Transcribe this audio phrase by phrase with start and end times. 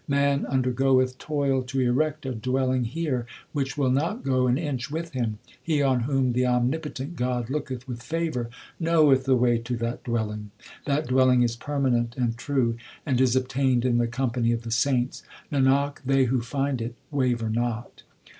[0.07, 5.11] Man undergoeth toil to erect a dwelling here Which will not go an inch with
[5.11, 5.37] him.
[5.61, 10.49] He on whom the omnipotent God looketh with favour, Knoweth the way to that dwelling.
[10.85, 15.21] That dwelling is permanent and true, and is obtained in the company of the saints;
[15.51, 18.01] Nanak, they who find it waver not.